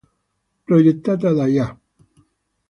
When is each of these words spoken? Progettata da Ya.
Progettata 0.65 1.31
da 1.31 1.45
Ya. 1.55 1.67